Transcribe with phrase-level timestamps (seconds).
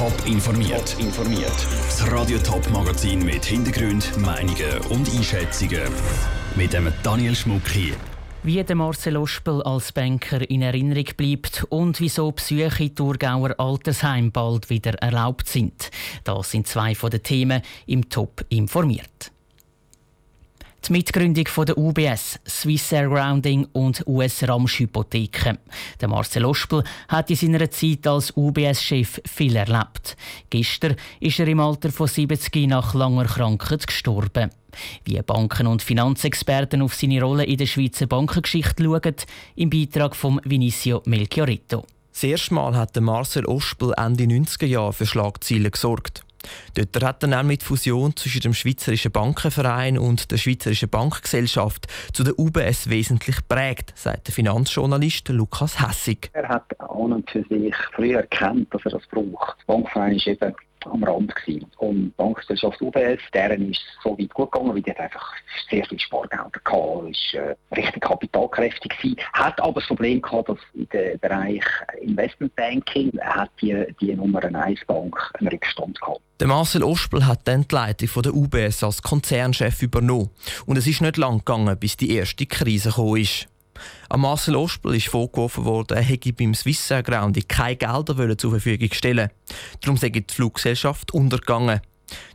[0.00, 0.96] Top informiert.
[0.98, 1.52] informiert.
[1.84, 5.92] Das Radio Top Magazin mit Hintergrund, Meinungen und Einschätzungen
[6.56, 7.92] mit dem Daniel Schmuck hier.
[8.42, 14.70] Wie der Marcel Ospel als Banker in Erinnerung bleibt und wieso Psyche Thurgauer Altersheim bald
[14.70, 15.90] wieder erlaubt sind.
[16.24, 19.30] Das sind zwei von den Themen im Top informiert.
[20.86, 25.58] Die Mitgründung von der UBS, Swissair Grounding und US Ramsch Hypotheken.
[26.00, 30.16] Der Marcel Ospel hat in seiner Zeit als UBS-Chef viel erlebt.
[30.48, 34.50] Gestern ist er im Alter von 70 nach langer Krankheit gestorben.
[35.04, 39.16] Wie Banken- und Finanzexperten auf seine Rolle in der Schweizer Bankengeschichte schauen,
[39.56, 41.84] im Beitrag von Vinicio Melchiorito.
[42.12, 46.24] Das erste Mal hat Marcel Ospel Ende 90er Jahre für Schlagzeilen gesorgt.
[46.74, 52.24] Dort hat er nämlich die Fusion zwischen dem Schweizerischen Bankenverein und der Schweizerischen Bankgesellschaft zu
[52.24, 56.30] der UBS wesentlich prägt, sagt der Finanzjournalist Lukas Hessig.
[56.32, 59.58] Er hat an und für sich früher erkannt, dass er das braucht.
[59.60, 60.54] Der Bankverein ist eben
[60.86, 61.66] am Rand gewesen.
[61.78, 65.32] Und die Bankgesellschaft UBS, deren ist so weit gut gegangen, weil die hat einfach
[65.68, 70.58] sehr viel Spargelder gehabt, ist äh, richtig kapitalkräftig gewesen, hat aber das Problem gehabt, dass
[70.74, 71.64] in dem Bereich
[72.00, 76.20] Investmentbanking hat die, die Nummer 1 Bank einen Rückstand gehabt.
[76.40, 80.30] Der Marcel Ospel hat dann die Leitung von der UBS als Konzernchef übernommen.
[80.64, 83.46] Und es ist nicht lang gegangen, bis die erste Krise gekommen ist.
[84.08, 88.92] Am Marcel Ospel ist vorgeworfen worden, er hätte beim Swissair Grounding keine Gelder zur Verfügung
[88.92, 89.30] stellen
[89.80, 91.80] Darum sei die Fluggesellschaft untergegangen.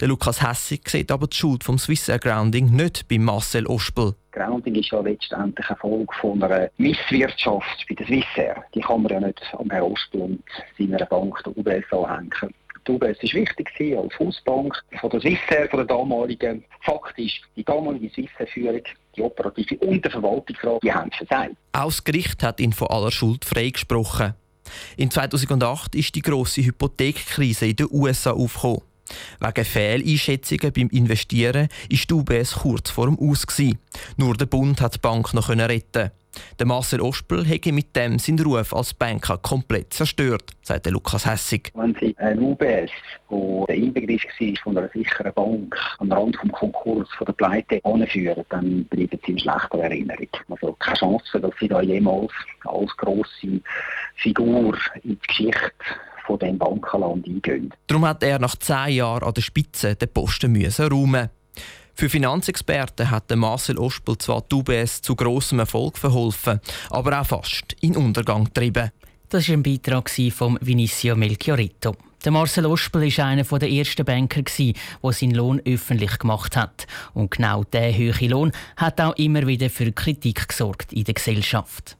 [0.00, 4.14] Der Lukas Hessig sieht aber die Schuld vom Swissair Grounding nicht bei Marcel Ospel.
[4.32, 8.64] Grounding ist ja letztendlich eine Folge von einer Misswirtschaft bei der Swissair.
[8.74, 10.42] Die kann man ja nicht am Herrn Ospel und
[10.78, 12.54] seiner Bank der UBS anhängen.
[12.86, 16.64] Die UBS war wichtig als Hausbank von der Swissair, von der damaligen.
[16.80, 18.82] Fakt ist, die damalige Swissair-Führung,
[19.16, 21.54] die operative und der Verwaltungsrat, die haben versagt.
[21.72, 24.34] Auch das Gericht hat ihn von aller Schuld freigesprochen.
[24.96, 28.82] In 2008 ist die grosse Hypothekkrise in den USA aufgekommen.
[29.40, 33.44] Wegen Fehleinschätzungen beim Investieren ist die UBS kurz vor dem Aus.
[34.16, 36.10] Nur der Bund hat die Bank noch retten.
[36.58, 41.70] Der Marcel Ospel hätte mit dem seinen Ruf als Banker komplett zerstört, sagt Lukas Hessig.
[41.74, 42.90] Wenn Sie ein UBS,
[43.28, 47.80] wo der Inbegriff war von einer sicheren Bank, am Rand des Konkurs, von der Pleite
[47.84, 50.28] anführen, dann bleiben Sie in schlechter Erinnerung.
[50.48, 52.32] Also keine Chance, dass Sie da jemals
[52.64, 53.60] als grosse
[54.16, 55.72] Figur in die Geschichte
[56.26, 57.72] von dem Bankenland eingehen.
[57.86, 61.30] Darum hat er nach zehn Jahren an der Spitze den Posten müssen räumen
[61.94, 66.60] für Finanzexperten hat Marcel Ospel zwar die UBS zu grossem Erfolg verholfen,
[66.90, 68.90] aber auch fast in Untergang getrieben.
[69.28, 71.96] Das war ein Beitrag von Vinicio Melchiorito.
[72.24, 76.86] Der Marcel Ospel war einer der ersten Banker, der seinen Lohn öffentlich gemacht hat.
[77.14, 81.96] Und genau dieser hohe Lohn hat auch immer wieder für Kritik gesorgt in der Gesellschaft.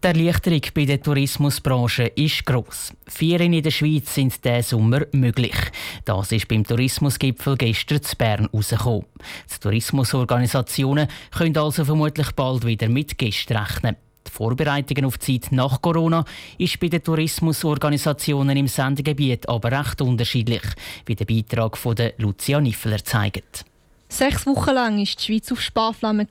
[0.00, 2.92] Die Erleichterung bei der Tourismusbranche ist gross.
[3.08, 5.56] Ferien in der Schweiz sind diesen Sommer möglich.
[6.04, 9.06] Das ist beim Tourismusgipfel gestern zu Bern herausgekommen.
[9.52, 13.96] Die Tourismusorganisationen können also vermutlich bald wieder mit Gästen rechnen.
[14.24, 16.24] Die Vorbereitungen auf die Zeit nach Corona
[16.58, 20.62] ist bei den Tourismusorganisationen im Sendegebiet aber recht unterschiedlich,
[21.06, 23.64] wie der Beitrag von Lucia Niffler zeigt.
[24.08, 26.28] Sechs Wochen lang war die Schweiz auf Sparflamme.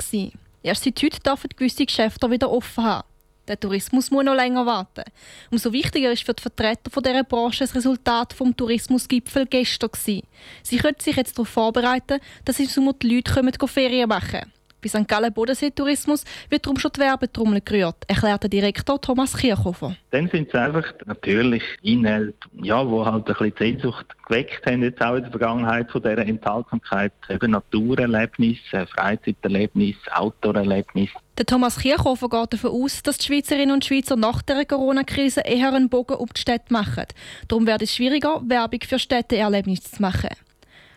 [0.64, 3.04] Erst seit heute dürfen gewisse Geschäfte wieder offen haben.
[3.48, 5.04] Der Tourismus muss noch länger warten.
[5.52, 9.90] Umso wichtiger ist für die Vertreter von dieser Branche das Resultat vom Tourismusgipfel gestern.
[9.96, 14.52] Sie können sich jetzt darauf vorbereiten, dass im Sommer die Leute Ferien machen
[14.82, 15.08] bei St.
[15.08, 19.96] Gallen Bodensee-Tourismus wird darum schon die Werbetrommel gerührt, erklärt der Direktor Thomas Kirchhofer.
[20.12, 25.02] Dann sind es einfach natürlich Inhalte, ja, wo halt ein bisschen Sehnsucht geweckt haben, jetzt
[25.02, 27.14] auch in der Vergangenheit von dieser Enthaltsamkeit.
[27.30, 28.58] Eben Naturerlebnis,
[28.96, 31.10] Freizeiterlebnis, Outdoorerlebnis.
[31.38, 35.74] Der Thomas Kirchhofer geht davon aus, dass die Schweizerinnen und Schweizer nach der Corona-Krise eher
[35.74, 37.06] einen Bogen um die Städte machen.
[37.48, 40.30] Darum wird es schwieriger, Werbung für Städteerlebnisse zu machen.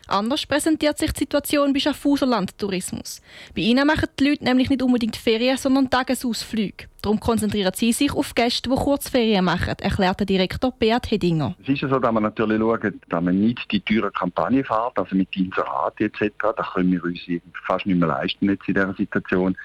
[0.07, 3.21] Anders präsentiert sich die Situation bei Schaffhauser Landtourismus.
[3.55, 6.85] Bei ihnen machen die Leute nämlich nicht unbedingt Ferien, sondern Tagesausflüge.
[7.01, 11.55] Darum konzentrieren sie sich auf Gäste, die Kurzferien machen, erklärt der Direktor Beat Hedinger.
[11.63, 15.15] Es ist so, dass man natürlich schaut, dass man nicht die teure Kampagne fährt, also
[15.15, 16.31] mit Inserat etc.
[16.55, 17.19] Das können wir uns
[17.65, 19.57] fast nicht mehr leisten jetzt in dieser Situation.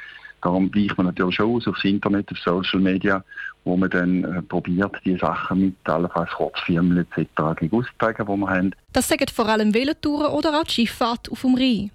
[0.42, 3.24] Darum weicht man natürlich schon aus aufs Internet, auf Social Media,
[3.64, 7.28] wo man dann äh, probiert, die Sachen mit allenfalls Kurzfirmen etc.
[7.72, 8.74] auszuzeigen, die wir haben.
[8.92, 11.90] Das sagen vor allem Velotouren oder auch die Schifffahrt auf dem Rhein.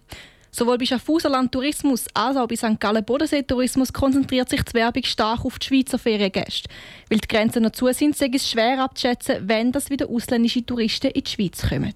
[0.54, 2.78] Sowohl bei Schaffhauserland Tourismus als auch bei St.
[2.78, 6.70] Gallen Bodensee Tourismus konzentriert sich die Werbung stark auf die Schweizer Feriengäste.
[7.10, 11.12] Weil die Grenzen noch zu sind, ist es schwer abzuschätzen, wenn das wieder ausländische Touristen
[11.12, 11.96] in die Schweiz kommen.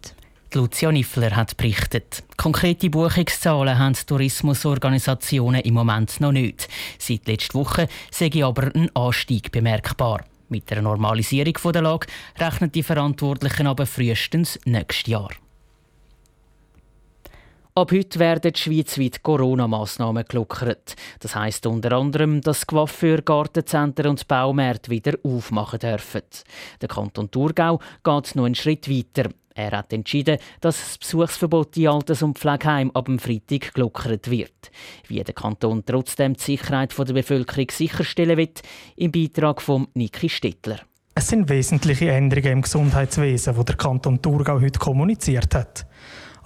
[0.54, 2.24] Lucia Niffler hat berichtet.
[2.38, 6.68] Konkrete Buchungszahlen haben Tourismusorganisationen im Moment noch nicht.
[6.98, 10.24] Seit letzter Woche sei aber ein Anstieg bemerkbar.
[10.48, 12.08] Mit der Normalisierung der Lage
[12.38, 15.30] rechnen die Verantwortlichen aber frühestens nächstes Jahr.
[17.78, 20.96] Ab heute werden schweizweit Corona-Massnahmen gelockert.
[21.20, 26.22] Das heisst unter anderem, dass Coiffeur, Gartenzentren und Baumärkte wieder aufmachen dürfen.
[26.80, 29.30] Der Kanton Thurgau geht noch einen Schritt weiter.
[29.58, 34.70] Er hat entschieden, dass das Besuchsverbot in Alters- und Pflegeheim ab dem Freitag gelockert wird.
[35.08, 38.52] Wie der Kanton trotzdem die Sicherheit der Bevölkerung sicherstellen will,
[38.98, 40.82] im Beitrag von Niki Stettler.
[41.16, 45.88] Es sind wesentliche Änderungen im Gesundheitswesen, die der Kanton Thurgau heute kommuniziert hat.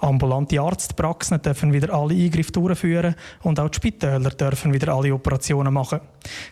[0.00, 5.72] Ambulante Arztpraxen dürfen wieder alle Eingriffe durchführen und auch die Spitäler dürfen wieder alle Operationen
[5.72, 6.00] machen.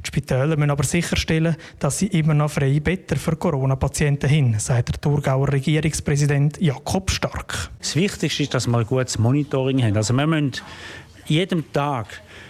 [0.03, 4.89] Die Spitäler müssen aber sicherstellen, dass sie immer noch freie Betten für Corona-Patienten haben, sagt
[4.89, 7.71] der Thurgauer Regierungspräsident Jakob Stark.
[7.79, 9.97] Das Wichtigste ist, dass wir ein gutes Monitoring haben.
[9.97, 10.53] Also wir müssen
[11.27, 12.07] jeden Tag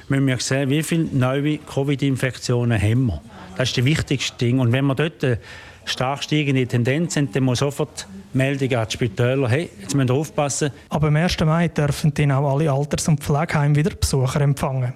[0.08, 3.20] müssen wir sehen, wie viele neue Covid-Infektionen haben wir.
[3.56, 4.60] Das ist das wichtigste Ding.
[4.60, 5.38] Und wenn wir dort eine
[5.84, 10.14] stark steigende Tendenz haben, dann muss sofort Meldung an die Spitäler, hey, jetzt müssen wir
[10.14, 10.70] aufpassen.
[10.90, 11.40] Aber am 1.
[11.40, 14.92] Mai dürfen dann auch alle Alters- und Pflegeheime wieder Besucher empfangen.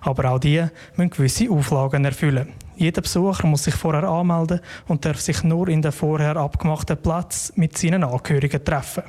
[0.00, 0.64] Aber auch die
[0.96, 2.48] müssen gewisse Auflagen erfüllen.
[2.76, 7.52] Jeder Besucher muss sich vorher anmelden und darf sich nur in den vorher abgemachten Platz
[7.54, 9.04] mit seinen Angehörigen treffen.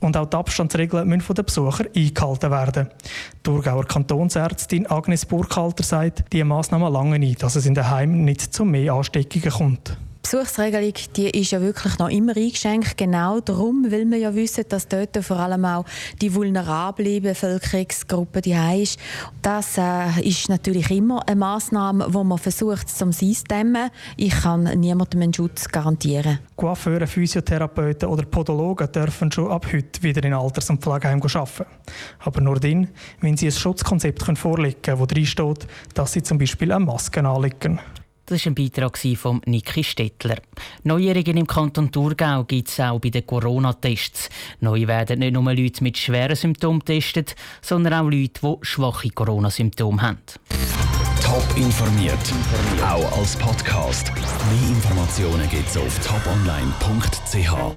[0.00, 2.88] Und auch die Abstandsregeln müssen von den Besuchern eingehalten werden.
[2.90, 8.24] Die Thurgauer Kantonsärztin Agnes Burkhalter sagt, diese Massnahmen lange nicht, dass es in den Heimen
[8.24, 9.96] nicht zu mehr Ansteckungen kommt.
[10.30, 14.64] Die Besuchsregelung die ist ja wirklich noch immer eingeschränkt, genau darum, weil wir ja wissen,
[14.68, 15.86] dass dort vor allem auch
[16.20, 18.52] die vulnerable Bevölkerungsgruppe die
[18.82, 18.98] ist.
[19.40, 23.90] Das äh, ist natürlich immer eine Maßnahme, wo man versucht, zum Eindämmen.
[24.18, 26.40] Ich kann niemandem einen Schutz garantieren.
[26.56, 31.64] Coiffeure, Physiotherapeuten oder Podologen dürfen schon ab heute wieder in Alters- und Pflegeheimen arbeiten.
[32.18, 32.88] Aber nur dann,
[33.22, 37.26] wenn sie ein Schutzkonzept vorlegen können, wo drin steht, dass sie zum Beispiel eine Maske
[37.26, 37.80] anlegen.
[38.28, 40.36] Das war ein Beitrag von Niki Stettler.
[40.84, 44.28] Neuerungen im Kanton Thurgau gibt es auch bei den Corona-Tests.
[44.60, 50.02] Neu werden nicht nur Leute mit schweren Symptomen getestet, sondern auch Leute, die schwache Corona-Symptome
[50.02, 50.18] haben.
[51.22, 52.18] Top informiert,
[52.86, 54.12] auch als Podcast.
[54.12, 57.76] Mehr Informationen gibt es auf toponline.ch.